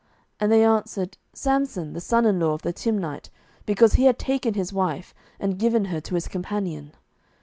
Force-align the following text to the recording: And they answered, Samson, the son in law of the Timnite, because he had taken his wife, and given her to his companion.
And 0.39 0.51
they 0.51 0.63
answered, 0.63 1.19
Samson, 1.31 1.93
the 1.93 2.01
son 2.01 2.25
in 2.25 2.39
law 2.39 2.53
of 2.53 2.63
the 2.63 2.73
Timnite, 2.73 3.29
because 3.67 3.93
he 3.93 4.05
had 4.05 4.17
taken 4.17 4.55
his 4.55 4.73
wife, 4.73 5.13
and 5.39 5.59
given 5.59 5.85
her 5.93 6.01
to 6.01 6.15
his 6.15 6.27
companion. 6.27 6.93